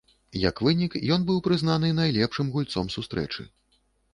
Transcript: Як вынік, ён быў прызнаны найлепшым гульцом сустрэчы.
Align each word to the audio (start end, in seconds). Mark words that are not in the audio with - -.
Як 0.43 0.61
вынік, 0.67 0.95
ён 1.17 1.27
быў 1.27 1.43
прызнаны 1.47 1.91
найлепшым 1.99 2.51
гульцом 2.57 2.91
сустрэчы. 2.99 3.41